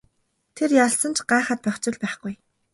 Тэр 0.55 0.69
ялсан 0.85 1.11
ч 1.17 1.19
гайхаад 1.29 1.59
байх 1.63 1.77
зүйл 1.81 1.97
байхгүй. 2.03 2.33